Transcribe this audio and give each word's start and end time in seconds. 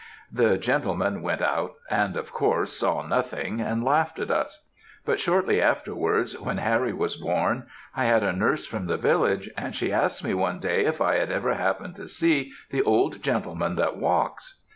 The 0.31 0.57
gentlemen 0.57 1.21
went 1.21 1.43
out, 1.43 1.75
and, 1.87 2.15
of 2.17 2.33
course, 2.33 2.73
saw 2.73 3.05
nothing, 3.05 3.61
and 3.61 3.83
laughed 3.83 4.17
at 4.17 4.31
us; 4.31 4.63
but 5.05 5.19
shortly 5.19 5.61
afterwards, 5.61 6.35
when 6.39 6.57
Harry 6.57 6.91
was 6.91 7.17
born, 7.17 7.67
I 7.95 8.05
had 8.05 8.23
a 8.23 8.33
nurse 8.33 8.65
from 8.65 8.87
the 8.87 8.97
village, 8.97 9.51
and 9.55 9.75
she 9.75 9.93
asked 9.93 10.23
me 10.23 10.33
one 10.33 10.57
day, 10.57 10.85
if 10.85 11.01
I 11.01 11.17
had 11.17 11.31
ever 11.31 11.53
happened 11.53 11.95
to 11.97 12.07
see 12.07 12.51
"the 12.71 12.81
old 12.81 13.21
gentleman 13.21 13.75
that 13.75 13.95
walks!" 13.95 14.61